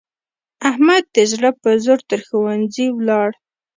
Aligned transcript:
احمد 0.69 1.03
د 1.15 1.17
زړه 1.31 1.49
په 1.61 1.69
زور 1.83 1.99
تر 2.09 2.19
ښوونځي 2.27 2.87
ولاړ. 2.91 3.29